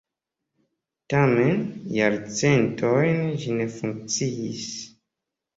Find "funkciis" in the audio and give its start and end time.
3.77-4.67